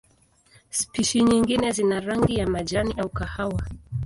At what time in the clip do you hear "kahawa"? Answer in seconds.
3.09-3.63